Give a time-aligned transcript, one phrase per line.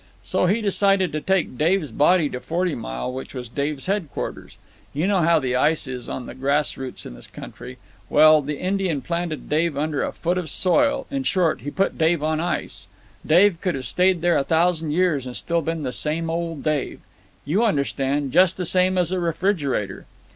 [0.23, 4.57] So he decided to take Dave's body to Forty Mile, which was Dave's headquarters.
[4.93, 9.01] You know how the ice is on the grass roots in this country—well, the Indian
[9.03, 12.87] planted Dave under a foot of soil—in short, he put Dave on ice.
[13.23, 17.01] Dave could have stayed there a thousand years and still been the same old Dave.
[17.45, 20.07] You understand—just the same as a refrigerator.